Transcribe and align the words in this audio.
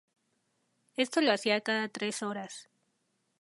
Esto 0.95 1.21
lo 1.21 1.31
hacía 1.31 1.61
cada 1.61 1.87
tres 1.87 2.23
horas. 2.23 2.67